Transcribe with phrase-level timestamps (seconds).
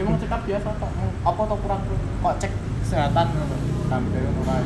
[0.00, 0.90] dia mau check up biasa kok
[1.28, 1.80] apa tau kurang
[2.24, 3.26] kok cek kesehatan
[3.92, 4.64] sampai kae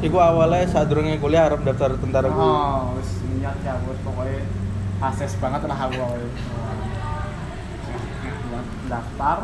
[0.00, 2.42] Iku awalnya saat durungnya kuliah harap daftar tentara gue.
[2.42, 4.42] oh wis niat ya wis pokoknya
[4.98, 6.26] akses banget lah aku awalnya
[8.90, 9.38] daftar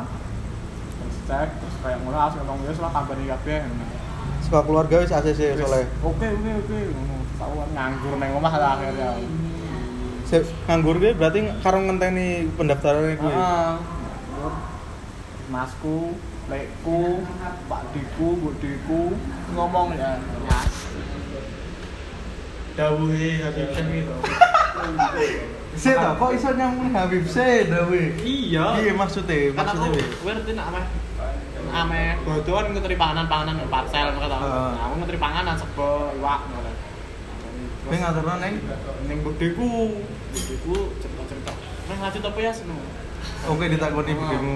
[0.98, 3.58] terus cek terus kayak mulai langsung ngomong ya lah kabar kabeh
[4.42, 5.86] Sekolah keluarga wis ACC soalnya.
[6.02, 6.78] oke oke oke
[7.38, 9.14] tauan nganggur neng omah lah akhirnya
[10.66, 13.30] nganggur gue berarti karo ngenteni pendaftaran gue.
[13.30, 13.95] Heeh.
[14.36, 14.54] Nganggur.
[15.46, 16.12] Masku,
[16.52, 17.24] lekku,
[17.70, 19.02] Pak Diku, Bu Diku
[19.56, 20.20] ngomong ya.
[20.20, 20.60] ya.
[22.76, 24.14] Dawuhe Habib Syekh gitu.
[25.76, 28.12] Sih tau, kok iso nyambung Habib sih, Dawi?
[28.20, 28.84] Iya.
[28.84, 30.04] Iya maksudnya, aku maksudnya wi.
[30.04, 30.84] gue ngerti nak ameh
[31.66, 34.12] ameh bodohan ngeteri panganan panganan yang parcel.
[34.12, 34.28] Heeh.
[34.28, 36.72] Nah, aku ngeteri panganan sego iwak ngono.
[37.86, 38.54] Gue ngaturno neng.
[39.08, 39.68] ning Bu Diku,
[40.04, 41.52] Bu Diku cerita-cerita.
[41.88, 42.76] Nah, lanjut apa ya seno?
[43.46, 44.18] Oke ditakoni Oh.
[44.18, 44.54] begini.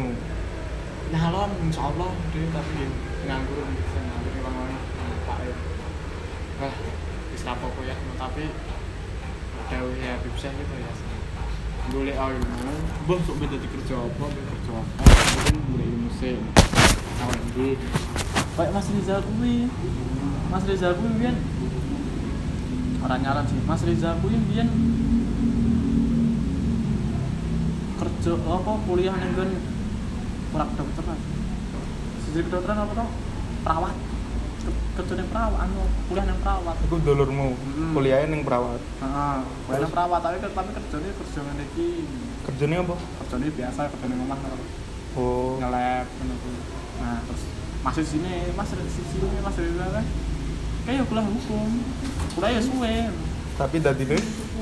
[1.10, 2.82] nyalon insyaallah deh tapi
[3.26, 4.78] nganggur bisa nganggur di mana
[5.26, 5.38] pak
[6.62, 6.74] wah
[7.34, 8.44] bisa apa ya tapi
[9.66, 10.92] ada ya bisa gitu ya
[11.90, 12.70] boleh ilmu.
[13.10, 15.02] Bang sok beda di kerja apa kerja apa?
[15.02, 16.38] Mungkin boleh ilmu sih.
[17.18, 17.68] Awal ini
[18.54, 19.66] kayak Mas Rizal kuwi.
[20.52, 21.36] Mas Rizal kuwi biyen
[23.02, 23.58] orang nyaran sih.
[23.66, 24.68] Mas Rizal kuwi biyen
[28.20, 29.50] kerja apa kuliah ning nggon
[30.50, 31.18] ora kedokteran
[32.20, 33.08] sisi kedokteran apa toh
[33.62, 33.94] perawat
[34.60, 37.96] Ke- kerja ning perawat anu kuliah ning perawat Iku dulurmu Mm.
[37.96, 38.76] kuliahnya neng perawat.
[38.76, 41.88] heeh kuliah ning perawat tapi tapi kerjane kerja ngene iki
[42.44, 42.94] Kerjanya apa?
[43.24, 44.64] kerjane biasa kerja ning omah ngono
[45.10, 45.56] Oh.
[45.56, 46.60] ngelab ngono kuwi.
[47.00, 47.42] nah terus
[47.80, 50.02] masuk sini mas di sini mas di sana
[50.84, 51.68] kayak kuliah hukum
[52.36, 52.94] kuliah ya suwe
[53.56, 54.20] Tapi tadi nih.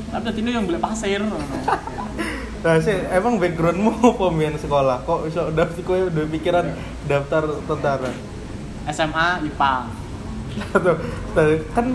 [0.09, 1.23] tapi tadi ini yang beli pasir.
[2.59, 5.07] Nah, sih, emang backgroundmu apa mien sekolah?
[5.07, 6.65] Kok iso daftar kowe udah pikiran
[7.07, 8.11] daftar tentara?
[8.89, 9.75] SMA IPA
[10.75, 10.97] Tuh,
[11.71, 11.87] kan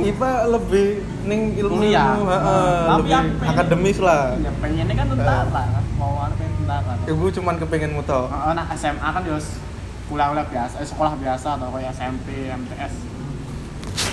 [0.00, 0.86] IPA lebih
[1.22, 2.16] ning ilmu Kuliah.
[2.16, 4.22] heeh, Tapi lebih yang pengen- akademis lah.
[4.36, 8.20] ya pengennya kan tentara kan mau pengen tentara Ibu cuman kepengen muto.
[8.26, 9.36] Heeh, nah SMA kan ya
[10.08, 12.94] kuliah-kuliah biasa, eh, sekolah biasa atau kayak SMP, MTS.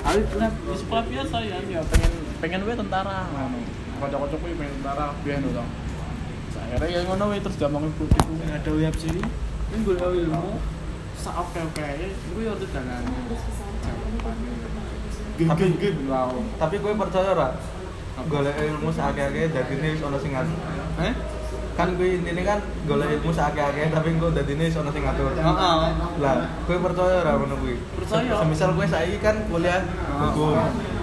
[0.03, 3.29] Tapi kuliah di sekolah biasa ya, ya pengen pengen gue tentara.
[3.31, 3.59] Ngono.
[3.95, 5.07] Kocok-kocok gue pengen tentara,
[5.49, 5.69] dong.
[6.45, 9.11] Terus Akhirnya ya ngono we terus diomongin putih gue ada web sih.
[9.15, 10.59] Ini gue tahu ilmu.
[11.15, 13.03] Sa oke oke, gue ya udah jalan.
[15.35, 16.31] Tapi- Tapi gue wow.
[16.55, 17.49] Tapi kowe percaya ora?
[18.25, 20.59] Golek ilmu sakake dadine wis ana sing ngatur.
[21.01, 21.13] Eh?
[21.75, 25.35] Kan kowe intine kan golek ilmu sakake tapi engko dadine wis ana sing ngatur.
[25.35, 25.75] Heeh.
[26.23, 27.75] Lah, kowe percaya ora ngono kuwi?
[27.99, 28.31] Percaya.
[28.31, 29.83] Sem- Semisal kowe saiki kan kuliah
[30.15, 30.55] hukum.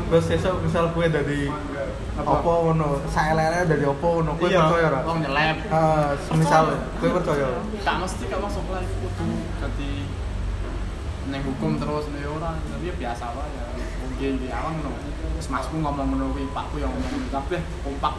[0.09, 1.53] Terus esuk misal kowe dadi
[2.13, 2.35] Apa?
[2.45, 4.59] Ngono, saelele dadi apa ngono, kowe Iya.
[4.61, 5.01] percaya ora?
[5.09, 5.57] Wong nyelep.
[5.65, 6.65] Eh, semisal
[7.01, 7.47] kowe percaya.
[7.81, 9.27] tak mesti gak masuk lagi kudu
[9.59, 9.91] jadi
[11.23, 13.65] neng hukum terus nih orang tapi ya biasa lah ya.
[14.03, 14.93] Mungkin di awang no
[15.33, 18.15] terus masku ngomong menurut pakku yang ngomong tapi kompak.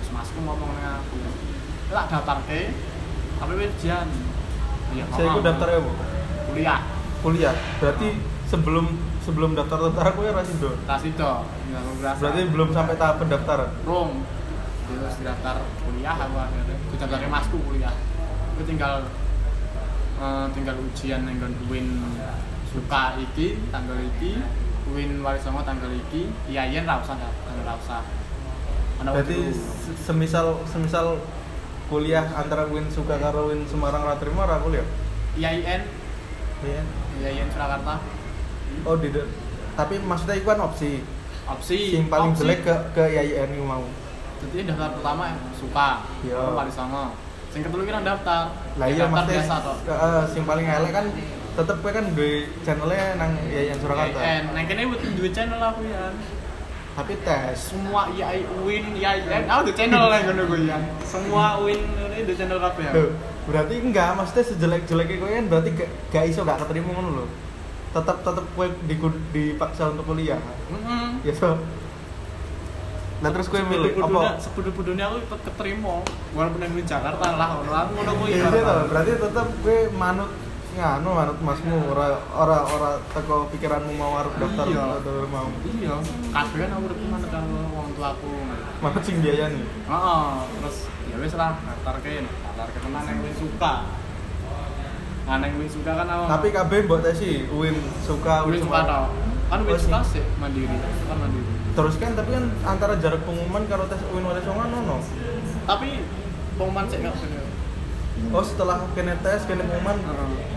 [0.00, 1.16] Terus masku ngomong dengan aku.
[1.92, 2.72] Tak daftar ke
[3.36, 4.06] tapi ujian
[4.92, 5.90] iya Saya iku daftar ya, Bu.
[6.48, 6.80] kuliah
[7.22, 7.54] Kuliah.
[7.78, 8.08] Berarti
[8.50, 8.86] sebelum
[9.22, 10.74] sebelum daftar tentara kowe ora sido.
[10.84, 11.22] tas itu
[11.70, 13.70] ya berasa Berarti belum sampai tahap pendaftaran.
[13.86, 14.26] rong
[14.90, 15.56] terus daftar
[15.86, 17.94] kuliah aku akhirnya aku daftarin masku kuliah
[18.52, 19.06] aku tinggal
[20.20, 22.02] eh, tinggal ujian yang win
[22.68, 24.42] suka iki tanggal iki
[24.92, 28.02] win wali songo tanggal iki iya iya ra usah tanggal usah
[29.02, 29.50] Berarti
[29.98, 31.18] semisal semisal
[31.90, 34.86] kuliah antara Win Suka karo Win Semarang ra terima ra kuliah.
[35.34, 35.82] IAIN
[36.62, 36.82] Iya.
[37.14, 37.94] IAIN Surakarta
[38.82, 39.12] Oh, di
[39.72, 41.04] tapi maksudnya itu kan opsi.
[41.44, 42.40] opsi Yang paling opsi.
[42.40, 43.84] jelek ke ke yang mau.
[44.42, 45.24] jadi daftar pertama
[45.54, 45.88] suka
[46.20, 46.34] Iya.
[46.36, 47.04] Baru wali songo
[47.48, 48.42] sing kedua kira daftar
[48.74, 51.04] Lah Ya, iya daftar maksudnya biasa toh eh, sing paling elek kan
[51.52, 54.18] tetep kowe kan duwe channelnya nang IAIN Surakarta.
[54.18, 56.02] IAIN nah kene buat dua channel aku ya
[56.92, 57.56] Tapi tes.
[57.56, 62.34] semua IAI win IAIN aku di channel lah ngono gue ya semua win ini di
[62.34, 62.92] channel kabeh ya
[63.42, 67.26] berarti enggak, maksudnya sejelek-jeleknya kowe kan berarti gak, gak iso gak keterima ngono lho.
[67.92, 68.94] Tetep tetep kowe di,
[69.34, 70.38] dipaksa untuk kuliah.
[70.40, 71.58] heeh Ya so.
[73.22, 74.38] Nah terus kowe milih apa?
[74.38, 76.02] Sebudut-budutnya aku keterima
[76.34, 80.30] walaupun yang di Jakarta lah aku ngono kuwi Iya iya toh, berarti tetep kowe manut
[80.72, 85.04] nganu manut masmu ora ora ora teko pikiranmu mau arep daftar Iya.
[85.04, 86.00] atau mau iya
[86.32, 88.32] kabeh aku udah mana karo wong tuaku
[88.80, 89.68] manut sing biayani.
[89.68, 90.24] heeh
[90.56, 92.24] terus ya wis lah daftar ke
[92.70, 93.72] ke tenan yang wis suka
[95.22, 99.06] nah yang wis suka kan aku Tapi kabeh mbok tesi UIN suka wis suka tau
[99.48, 99.88] kan Oh, wis sih.
[99.88, 104.24] suka sih mandiri kan mandiri Terus kan tapi kan antara jarak pengumuman karo tes UIN
[104.24, 105.00] wali songo nono.
[105.64, 106.04] tapi
[106.54, 107.44] pengumuman cek nggak bener
[108.30, 109.98] Oh setelah kene tes, kene pengumuman,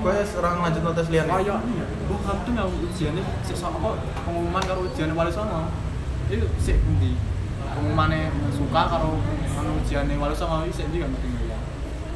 [0.04, 1.32] gue serang lanjut no tes liane.
[1.34, 1.66] Kayak
[2.06, 3.90] wah kadang nggak ujiannya sik sok apa
[4.22, 5.72] pengumuman karo ujian wali songo.
[6.30, 7.18] Itu sik endi?
[7.74, 9.18] Pengumumannya suka karo
[9.82, 11.45] ujiannya wali songo iki sik ndi kan ngerti ya.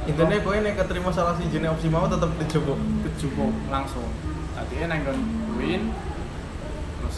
[0.09, 2.73] Intinya gue nek keterima salah si jenis opsi mau tetap dicoba.
[3.06, 4.09] kecukup langsung.
[4.57, 5.19] Tadi nang nggon
[5.56, 5.81] Win
[6.97, 7.17] terus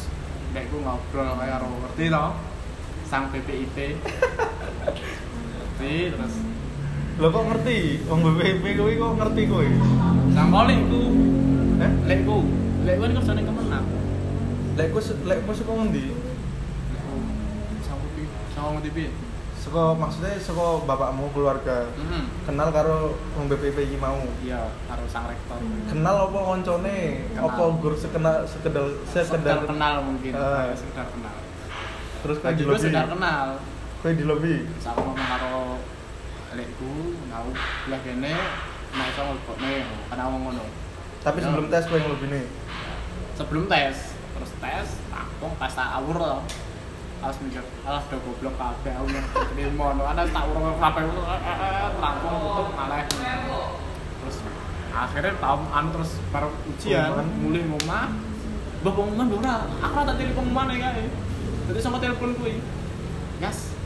[0.51, 2.25] nek ku ngobrol kaya karo ngerti to
[3.07, 3.77] sang PPIP.
[5.51, 6.33] Ngerti terus
[7.19, 8.01] Lo kok ngerti?
[8.07, 9.67] Wong BPP gue kok ngerti gue?
[10.31, 11.01] sang kolik ku
[11.81, 11.91] Eh?
[12.05, 12.37] lekku
[12.85, 13.85] lekku kan kerjane kemenang.
[14.75, 16.05] Lek gue lek gue suka ngendi?
[17.81, 19.07] Sang pipi, sang ngerti
[19.61, 22.23] Suka maksudnya suka bapakmu keluarga Heeh.
[22.43, 24.17] kenal karo wong BPP mau.
[24.41, 24.57] Iya,
[24.89, 25.61] karo sang rektor.
[25.85, 27.29] Kenal apa koncone?
[27.37, 31.35] Apa gur sekenal sekedar Sekedar kenal mungkin, kayak sekedar kenal.
[32.21, 32.83] terus kayak di juga lobby.
[32.85, 33.47] sekedar kenal.
[34.01, 34.55] Kayak di lobby.
[34.81, 35.77] Sama karo
[36.51, 36.93] lekku,
[37.29, 37.47] ngau
[37.85, 38.33] belah kene,
[38.91, 39.73] nek iso ngelbokne,
[40.09, 40.65] karena ngomong ngono.
[41.21, 41.45] Tapi Ya.
[41.45, 42.45] sebelum tes lebih nih.
[43.37, 46.17] Sebelum tes, terus tes, tak awur
[47.21, 50.09] Harus mikir, alah udah goblok kabeh aku yang terima no.
[50.09, 51.06] Ada tak urung kabeh
[52.01, 53.06] rampung tutup malah.
[53.06, 54.38] Terus
[54.89, 58.06] akhirnya tahun anu terus baru ujian, mulai ngomah.
[58.81, 61.06] Mbah pengumuman lho ora, aku tak telepon pengumuman ya kae.
[61.69, 62.57] Jadi sama telepon kuwi.
[63.38, 63.77] Gas.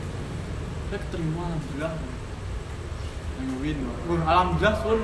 [0.88, 1.92] Saya keterima alhamdulillah.
[3.36, 3.78] Yang win.
[3.84, 5.00] Wah, alhamdulillah sun.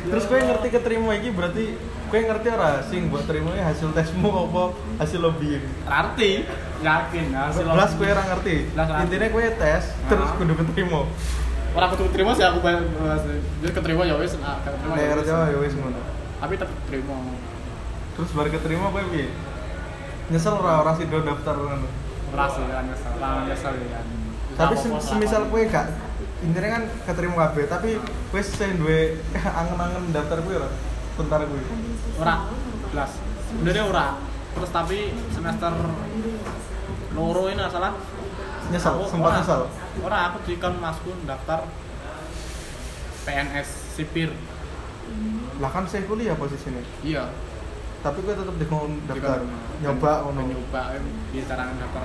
[0.00, 1.80] Terus gue ngerti keterima iki berarti
[2.10, 5.62] gue ngerti ora sing buat terima hasil tesmu apa hasil lobbying.
[5.86, 6.42] Arti,
[6.82, 8.56] yakin hasil Belas gue ora ngerti.
[8.74, 10.34] Intinya gue tes terus Ah.
[10.34, 11.06] kudu keterima.
[11.70, 12.82] Orang kudu terima sih aku bayar
[13.62, 15.50] jadi keterima ya wis, ah, gak keterima ya kerja wis.
[15.54, 16.00] ya wis ngono.
[16.42, 17.14] Tapi tetep terima.
[18.18, 19.28] Terus baru keterima gue piye?
[20.34, 21.88] Nyesel ora ora sih daftar ngono.
[22.34, 24.02] Ora sih nyesel, ora nyesel ya.
[24.58, 25.86] Tapi semisal gue gak
[26.40, 29.20] intinya kan keterima kabeh tapi gue sing duwe
[29.60, 30.68] angen-angen daftar gue ora
[31.20, 31.62] sebentar gue.
[32.16, 32.36] ora
[32.90, 33.10] belas.
[33.46, 34.06] Sebenarnya ora.
[34.50, 34.98] Terus tapi
[35.30, 35.72] semester
[37.10, 37.92] loro ini nggak salah
[38.66, 39.38] Nyesel, aku- sempat ora.
[39.38, 39.62] nyesel.
[40.00, 41.68] Ora aku dikon masku daftar
[43.20, 44.30] PNS sipir.
[45.58, 46.80] Lah kan saya kuliah posisinya.
[47.02, 47.28] Iya.
[48.00, 49.44] Tapi gue tetep mau daftar.
[49.44, 50.40] Dikon- Nyoba mau ngono.
[50.46, 50.82] nyoba
[51.30, 52.04] dia cara daftar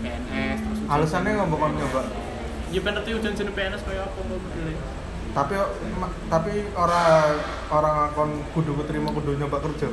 [0.00, 2.00] PNS terus Alasannya ngomong kon nyoba.
[2.68, 4.76] Ya bener tuh ujian jenis PNS kayak apa kok modelnya
[5.32, 5.56] Tapi
[6.28, 7.40] tapi orang
[7.72, 9.88] orang akon kudu keterima kudu nyoba kerja.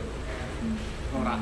[1.16, 1.40] Ora.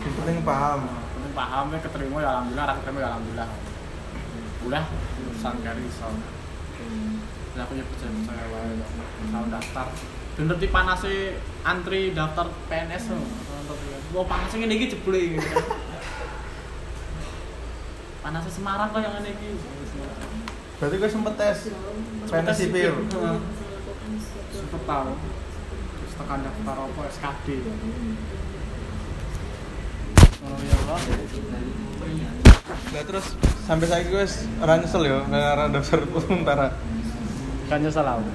[0.00, 0.80] Yang penting paham.
[0.88, 3.48] Penting paham ya keterima ya alhamdulillah, ora keterima ya alhamdulillah.
[4.64, 4.84] Udah,
[5.20, 6.08] urusan kari iso.
[7.56, 8.72] Ya aku ya percaya percaya wae
[9.28, 9.86] Kalau daftar.
[10.36, 13.24] Bener di panasnya antri daftar PNS loh.
[14.16, 15.40] Wah panasnya ngene iki jebule
[18.24, 19.48] Panasnya Semarang kok yang iki
[20.76, 21.58] Berarti gue sempet tes
[22.28, 22.94] PNS sipil.
[23.08, 23.38] Heeh.
[24.52, 25.12] Sempet tahu
[25.96, 27.46] Terus tekan daftar apa SKD
[30.44, 30.98] Oh ya Allah
[32.66, 33.26] Nah terus
[33.66, 34.24] sampai saya gue
[34.62, 36.66] ora nyesel ya ora daftar sementara.
[37.72, 38.30] Kan nyesel aku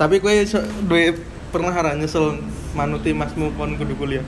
[0.00, 1.14] Tapi gue so, duwe
[1.54, 2.42] pernah ora nyesel
[2.74, 4.26] manuti masmu kon kudu kuliah.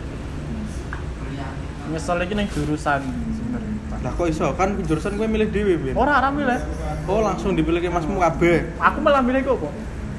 [1.91, 3.03] Nyesel lagi nang jurusan
[4.01, 5.95] Lah kok iso kan jurusan gue milih dhewe Bin.
[5.95, 6.59] Ora ora milih
[7.05, 8.73] Oh langsung dipilih ke masmu kabeh.
[8.79, 9.73] aku malah milih kok kok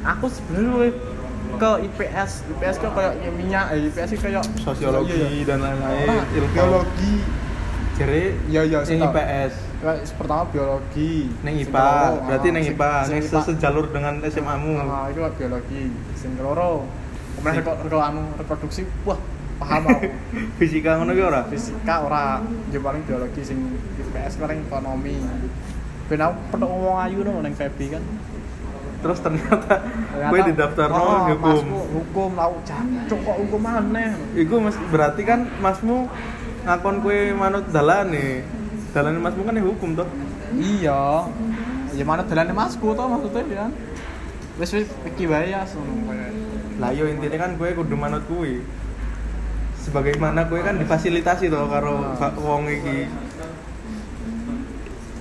[0.03, 0.91] aku sebenarnya
[1.53, 5.43] ke IPS IPS kok kayak ya minyak eh, IPS sih kayak Sosiologi Iya, iya.
[5.45, 6.07] dan lain-lain.
[6.49, 7.13] Biologi
[7.93, 9.05] Jadi iya, yang setau.
[9.07, 9.53] IPS.
[9.79, 11.91] kayak pertama biologi Neng Sing IPA,
[12.23, 14.73] berarti ah, neng sing- IPA, sing neng sejalur dengan SMA-mu.
[14.81, 15.81] ah itu biologi
[16.13, 16.87] sing keloro
[17.35, 19.19] kemudian reko reko anu reproduksi wah
[19.61, 20.07] paham aku
[20.57, 21.41] Fisika ngono ki ora?
[21.49, 22.41] fisika ora
[22.73, 23.57] ya paling biologi sing
[23.99, 25.17] IPS paling ekonomi
[26.09, 28.03] ben aku ngomong ayu no neng Febi kan
[29.03, 29.83] Terus ternyata
[30.31, 31.43] gue didaftar no oh, hukum.
[31.43, 36.07] masku hukum lau jancuk kok hukum aneh Iku mas, berarti kan masmu
[36.63, 38.47] ngakon kue manut dalan nih.
[38.95, 40.07] Dalan masmu kan hukum toh.
[40.55, 41.27] iya
[41.93, 43.65] ya mana dalane masku to maksudnya ya
[44.61, 45.67] wis wis iki wae ya
[46.79, 48.63] Lah yo intinya kan kue kudu manut kue.
[49.83, 53.11] Sebagaimana kue kan difasilitasi toh karo ba- wong iki.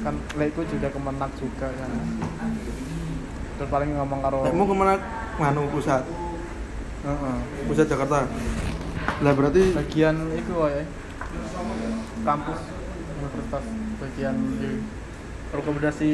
[0.03, 1.91] kan lekku juga kemenak juga kan
[3.55, 4.95] terus paling ngomong karo Kamu ke mana?
[5.39, 6.03] Nganu pusat,
[7.71, 8.27] pusat Jakarta.
[9.23, 10.83] Lah berarti bagian itu wae
[12.27, 12.61] kampus
[13.23, 13.65] universitas
[14.03, 14.71] bagian di
[15.55, 16.13] rekomendasi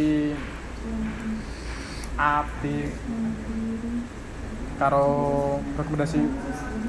[2.21, 2.79] abdi
[4.77, 5.09] karo
[5.81, 6.21] rekomendasi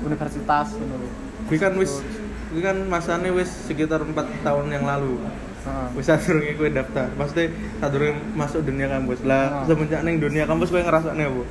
[0.03, 1.28] universitas lho.
[1.49, 2.05] Gue kan wis
[2.49, 5.17] gue kan masanya wis sekitar empat tahun yang lalu.
[5.91, 9.65] Wis sadurunge kowe daftar maksudnya sadurunge masuk dunia kampus lah Ah.
[9.65, 11.43] semenjak ning dunia kampus kowe ngrasakne apa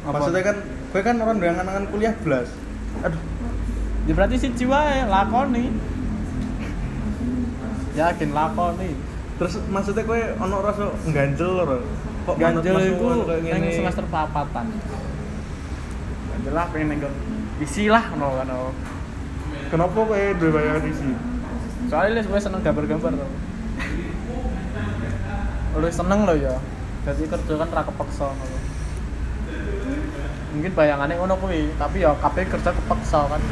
[0.00, 0.10] Apa?
[0.12, 0.56] maksudnya kan
[0.88, 2.48] kowe kan orang dengan angan kuliah belas
[3.00, 3.20] aduh
[4.04, 5.68] Ya berarti si jiwa ya lakoni.
[7.94, 8.90] Yakin lakoni.
[9.36, 11.78] terus maksudnya kowe ono rasa ganjel lho
[12.24, 13.68] kok Ganjel itu neng ngene?
[13.70, 14.66] semester papatan.
[16.28, 17.00] Ganjel lah pengen neng
[17.58, 18.46] isi lah no kan.
[18.46, 18.72] no.
[19.68, 21.10] Kenapa kowe duwe bayangan isi
[21.88, 23.30] Soalnya gue seneng gambar-gambar tau.
[25.78, 26.52] Lu seneng lo ya.
[27.08, 28.56] Jadi kerja kan ra kepeksa ngono.
[30.52, 33.42] Mungkin bayangannya ngono kuwi, tapi ya kabeh kerja kepeksa kan.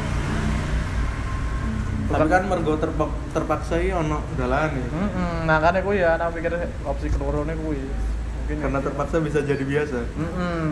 [2.07, 6.55] tapi kan mergo terpak- terpaksa iki ono dalane Heeh, makanya kuwi ya aku pikir
[6.87, 7.83] opsi kelorone kuwi.
[7.83, 8.85] Mungkin karena ya.
[8.87, 10.63] terpaksa bisa jadi biasa Heeh.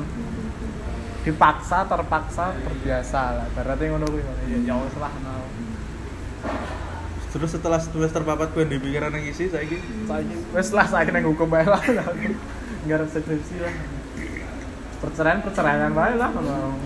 [1.27, 3.47] Dipaksa, terpaksa, terbiasa lah.
[3.51, 4.23] Berarti ngono kuwi.
[4.47, 5.11] Ya ya wis lah.
[5.11, 5.34] no.
[7.35, 9.75] Terus setelah semester papat kowe di pikiran yang isi saiki
[10.07, 11.83] Saiki wis lah saiki nang hukum bae lah.
[11.83, 13.75] Enggak ada skripsi lah.
[15.03, 16.79] Perceraian perceraian bae lah ngono.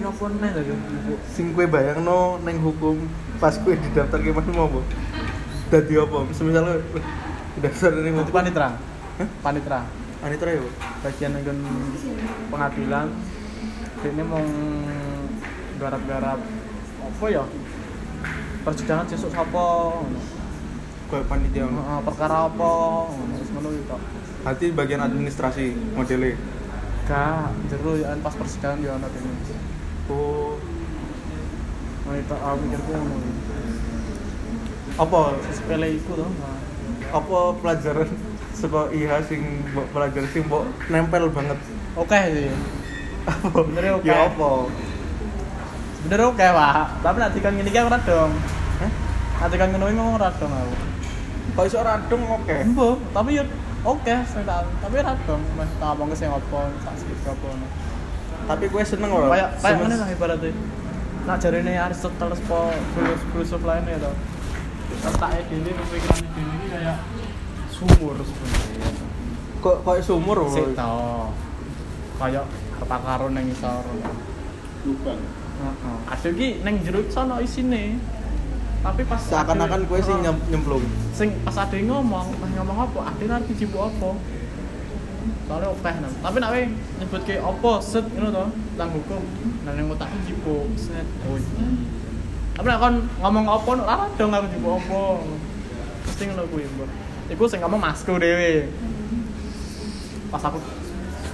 [0.00, 0.72] Ya nih lagi
[1.36, 2.96] sing kowe bayangno ning hukum
[3.36, 4.80] pas kowe didaftar ke mana mau apa
[5.68, 7.00] dadi apa semisal kowe
[7.60, 8.68] daftar Itu hukum panitra.
[9.20, 9.28] Hah?
[9.44, 9.84] Panitra.
[10.24, 10.64] Anitra ya
[11.04, 11.60] Bagian dengan
[12.48, 13.12] pengadilan.
[14.00, 14.40] Ini mau
[15.76, 16.40] garap-garap
[17.04, 17.44] apa ya?
[18.66, 19.66] Persidangan sesuk sapa?
[21.06, 21.70] kowe panitia.
[21.70, 22.72] Heeh, perkara apa?
[23.38, 24.00] Wis ngono kuwi tok.
[24.42, 26.34] Berarti bagian administrasi modelnya
[27.06, 29.30] Gak, jero ya pas persidangan ya ana ini.
[30.10, 30.58] oh
[32.06, 33.16] Nah, itu aku mikir ku ngono.
[34.98, 35.20] apa
[35.54, 36.26] Sepele iku to.
[37.14, 38.10] Apa pelajaran
[38.58, 41.58] saka IH sing mbok pelajaran sing mbok nempel banget
[41.94, 42.50] Oke sih.
[43.22, 44.06] apa Sebenarnya oke.
[44.10, 44.50] ya apa
[46.02, 46.86] Sebenernya oke, Pak.
[47.02, 47.90] Tapi nanti kan ngene iki aku
[49.40, 49.58] radong.
[49.60, 50.74] Kan ngono ngomong radong aku.
[51.56, 53.44] kok iso radung oke Embo, tapi ya
[53.80, 55.42] oke, sing tapi radong.
[55.56, 57.66] Mas tak omong sing apa, sak sik ngono.
[58.46, 60.50] tapi kowe seneng ora Kayak kayak ngene lah ibaratnya.
[61.26, 62.70] Nak jarine Aristoteles po
[63.34, 64.12] filsuf lainnya to.
[65.02, 66.96] Terus tak dhewe pemikiran dhewe iki kayak
[67.74, 68.88] sumur sebenarnya.
[69.58, 70.78] kok kok sumur Sik woy.
[70.78, 70.92] to.
[72.22, 72.44] Kayak
[72.78, 73.84] harta karun ning isor.
[74.86, 75.18] lubang
[75.56, 75.96] Heeh.
[76.06, 77.98] Ada iki ning jero sono isine.
[78.82, 80.24] Tapi pas seakan-akan sing Heeh.
[80.24, 80.84] nyem- nyemplung
[81.16, 84.10] sing pas ade ngomong, pas ngomong apa, ade ngerti jibu apa.
[85.46, 86.12] Soalnya opeh nang.
[86.22, 86.60] Tapi kowe
[87.00, 88.44] nyebut ke apa set ngono to,
[88.76, 89.22] tang hukum.
[89.64, 91.06] Nang ning otakku jibu set.
[91.26, 91.38] Oh.
[92.56, 95.02] Tapi kon ngomong apa ora dong aku jibu apa.
[96.06, 96.88] Mesti ngono kuwi, Mbok.
[97.32, 98.70] Iku sing ngomong masku dhewe.
[100.30, 100.58] Pas aku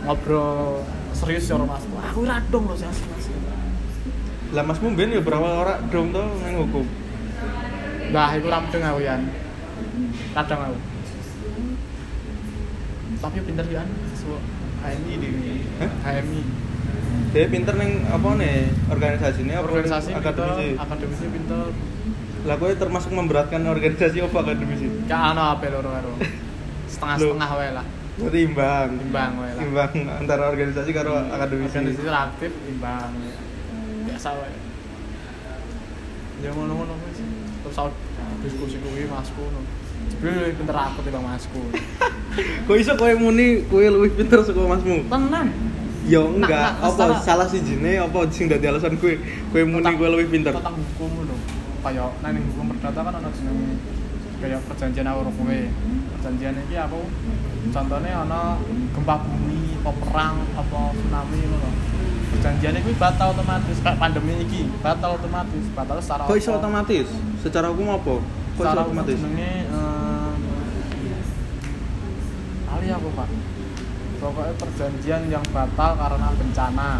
[0.04, 0.82] ngobrol
[1.14, 3.26] serius karo masku, aku ora dong lho sing asli Mas.
[4.52, 6.84] lah masmu ben ya berapa orang dong tuh nang hukum
[8.12, 9.20] Nah, iku rampung aku yan.
[10.32, 10.76] Kadang aku.
[13.18, 14.34] Tapi pinter ya so
[14.82, 15.28] HMI di?
[16.02, 16.42] HMI.
[17.32, 18.56] dia pinter neng apa nih
[18.88, 21.70] organisasinya apa Organisasi akademisi akademisi pinter.
[22.42, 26.12] lah kowe termasuk memberatkan organisasi apa akademisi Gak ana apa loro karo.
[26.90, 27.86] Setengah-setengah wae lah.
[28.12, 29.62] berarti imbang Imbang wae lah.
[29.64, 33.10] imbang antara organisasi karo akademisi Organisasi aktif imbang.
[34.04, 34.54] Biasa wae.
[36.42, 36.92] Ya ngono-ngono
[37.72, 37.96] Terus aku
[38.44, 39.64] diskusi kuwi masku ngono.
[40.12, 41.60] Jebule pinter aku timbang masku.
[42.68, 45.08] kok iso kowe muni kowe luwih pinter saka masmu?
[45.08, 45.48] Tenan.
[46.04, 46.52] ya enggak.
[46.52, 49.16] Nah, nah, apa salah si jine apa sing dadi alasan kowe
[49.56, 50.52] kowe muni kowe luwih pinter.
[50.52, 51.36] tentang hukum lho
[51.80, 53.80] kayak nang ning hukum perdata kan ana jenenge
[54.44, 55.58] kayak perjanjian karo kowe.
[56.20, 57.00] Perjanjian iki aku
[57.72, 58.60] contohnya ana
[58.92, 61.70] gempa bumi apa perang apa tsunami ngono.
[62.36, 67.08] Perjanjian iki batal otomatis kayak pandemi iki batal otomatis batal secara kok iso otomatis
[67.42, 68.14] secara hukum apa?
[68.52, 69.16] Kok secara otomatis?
[69.16, 70.32] jenenge eh,
[72.64, 73.28] kali aku pak?
[74.16, 76.90] Pokoknya perjanjian yang batal karena bencana.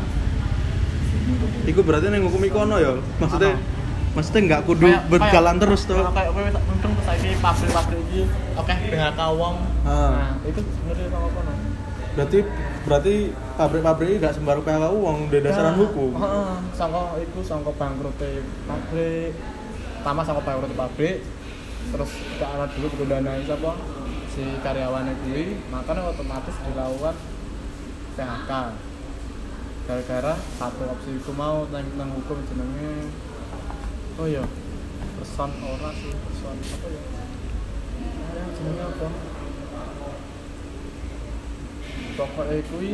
[1.62, 2.92] Iku berarti neng hukum iku ono ya?
[3.16, 3.80] Maksudnya Ono.
[4.12, 7.30] maksudnya nggak kudu Kayak- berjalan kayak- terus tuh kayak kayak kowe tak untung terus saiki
[7.38, 8.20] pabrik-pabrik iki
[8.52, 10.12] oke dengan kawong Ah.
[10.12, 11.52] nah itu sebenarnya sama kono
[12.12, 12.38] berarti
[12.84, 13.14] berarti
[13.56, 16.11] pabrik-pabrik ini nggak sembarang PHK uang udah dasaran hukum.
[16.12, 18.32] heeh sangka iku sangka bangkrute
[18.66, 19.32] pabrik
[20.02, 21.23] pertama sangka bangkrute pabrik
[21.94, 22.11] terus
[22.42, 23.78] gak ana dulu kudu danai sapa
[24.35, 27.14] si karyawannya kuwi makanya otomatis dilakukan
[28.18, 28.50] PHK
[29.87, 33.14] gara-gara satu opsi itu mau nang, nang hukum jenenge.
[34.18, 34.42] Oh iya
[35.23, 37.02] person ora sih person apa ya?
[38.59, 39.09] Jenenge apa?
[42.18, 42.92] Pokoknya kuwi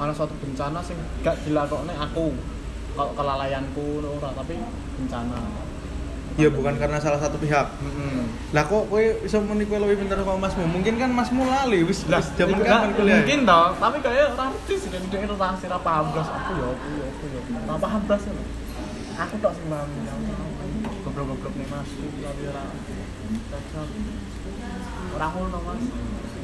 [0.00, 2.55] ana suatu bencana sing gak dilakokne aku
[2.96, 4.56] kelalaianku ora tapi
[4.96, 5.38] bencana
[6.36, 8.20] ya bukan karena salah satu pihak Heeh.
[8.52, 12.04] lah kok kowe iso muni kowe lebih pintar sama masmu mungkin kan masmu lali wis
[12.06, 15.64] Lah, wis zaman kapan kuliah Mungkin toh, tapi kayak ora ngerti sih dan dia rasa
[15.66, 17.40] ra paham blas aku ya aku ya aku ya.
[17.64, 18.32] Ora paham blas ya.
[19.16, 19.88] Aku tok sing paham.
[21.02, 22.62] Goblok-goblok nih Mas, tapi ora.
[25.16, 25.82] Ora ngono Mas.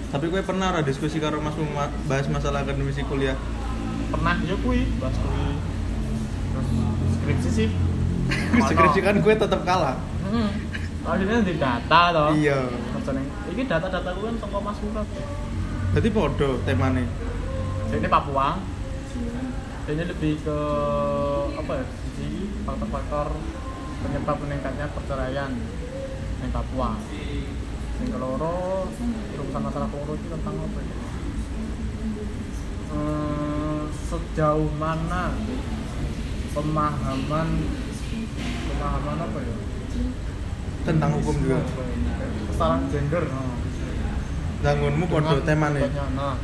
[0.09, 3.37] tapi kowe pernah ora diskusi karo masmu ma- bahas masalah akademisi kuliah
[4.09, 5.57] Pernah ya kuwi, bahas kuwi.
[6.53, 6.69] Terus
[7.17, 7.69] skripsi sih.
[8.69, 9.97] skripsi kan kowe tetap kalah
[10.29, 10.49] Heeh.
[11.03, 12.29] Akhirnya di data toh.
[12.39, 12.63] iya
[12.95, 15.07] Maksudnya, ini data-data gue kan sama Mas Murat.
[15.93, 17.05] berarti podo temane
[17.91, 18.57] Ini Papua.
[19.83, 20.59] Ini lebih ke
[21.53, 21.85] apa ya?
[21.91, 22.29] Sisi
[22.63, 23.27] faktor-faktor
[24.01, 25.51] penyebab meningkatnya perceraian
[26.39, 26.97] di Papua.
[28.01, 28.89] Yang keloro,
[29.37, 30.97] urusan masalah keloro itu tentang apa ya?
[32.93, 35.35] Hmm, sejauh mana
[36.53, 37.49] pemahaman
[38.69, 39.57] pemahaman apa ya?
[40.83, 41.59] tentang hukum juga
[42.45, 43.25] Kesalahan gender.
[43.25, 43.57] Nah.
[44.61, 46.35] dangunmu podo Dengan temane contohnya, Nah,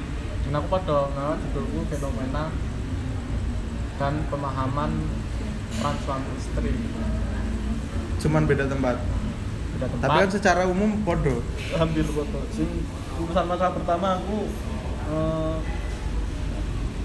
[0.40, 2.44] dan aku pada nah, judulku fenomena
[3.94, 4.90] dan pemahaman
[5.70, 6.72] peran suami istri.
[8.18, 8.96] cuman beda tempat
[9.70, 10.02] Beda tempat.
[10.02, 12.38] tapi kan secara umum podo hampir foto.
[12.50, 12.66] Sing
[13.16, 14.38] urusan masalah pertama aku
[15.08, 15.56] eh,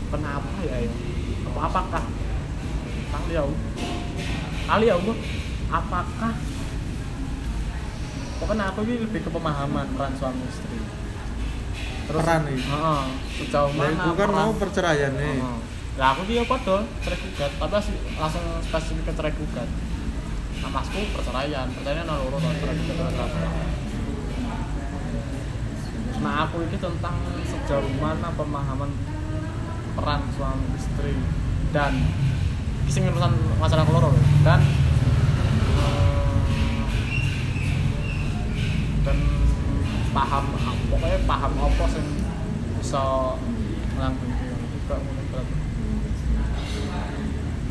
[0.10, 0.91] kenapa ya ya?
[1.45, 2.03] Apa apakah
[3.13, 3.43] kali ya?
[4.63, 5.13] Kali ya Bu?
[5.74, 6.34] apakah
[8.38, 10.77] pokoknya aku ini lebih ke pemahaman peran suami istri.
[12.05, 12.62] Peran nih?
[12.62, 13.03] Heeh.
[13.41, 15.58] sejauh Lah mana iku kan peran- mau perceraian nih Heeh.
[15.98, 19.70] Lah aku ki ya padha cerai gugat, tapi langsung langsung spesifik ke cerai gugat.
[20.62, 23.13] Nah, masku perceraian, perceraian loro to, cerai gugat.
[26.24, 28.89] Nah, aku ini tentang sejauh mana pemahaman
[29.93, 31.13] peran suami istri
[31.70, 31.93] dan
[32.88, 34.22] sing urusan masalah keloro lho.
[34.44, 34.60] dan
[35.80, 36.84] eh,
[39.04, 39.18] dan
[40.13, 40.46] paham
[40.92, 42.06] pokoknya paham apa sing
[42.80, 43.36] bisa
[43.96, 45.56] melanggengke juga berarti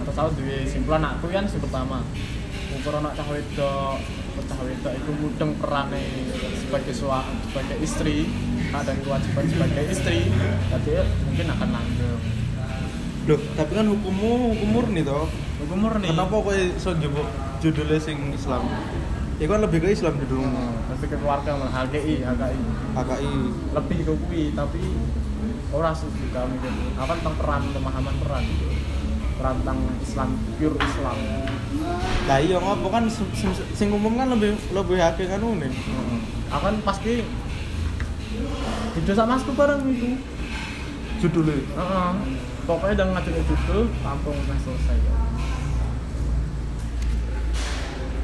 [0.03, 2.03] atau tahu duwe simpulan aku kan sing pertama.
[2.73, 3.97] Ukur anak cah wedok
[4.49, 6.03] cah wedok itu mudeng perane
[6.59, 8.27] sebagai suami sebagai istri.
[8.75, 10.27] Ada kewajiban sebagai istri.
[10.73, 10.93] Jadi
[11.29, 12.21] mungkin akan langgeng
[13.23, 15.31] loh tapi kan hukummu hukum murni toh.
[15.63, 16.11] Hukum murni.
[16.11, 17.27] Kenapa kowe iso njupuk
[17.63, 18.67] judulnya sing Islam?
[19.39, 20.65] Ya kan lebih ke Islam judulmu.
[20.91, 22.61] Lebih ke keluarga malah HGI HKI
[22.99, 23.33] HKI
[23.75, 24.83] lebih ke kuwi tapi
[25.73, 26.69] ora sih juga mikir
[27.01, 28.45] apa tentang peran pemahaman peran
[29.41, 30.29] peran tentang Islam
[30.61, 31.19] pure Islam.
[32.29, 35.73] Lah iya ngopo kan sing, umum kan lebih lebih akeh kan ini
[36.53, 37.25] aku kan pasti
[38.93, 40.21] video sama masku bareng itu.
[41.23, 41.55] Judulnya?
[41.55, 42.11] Heeh.
[42.63, 44.99] Pokoknya udah ngajuin judul langsung selesai.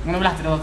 [0.07, 0.59] Ngono lah cerita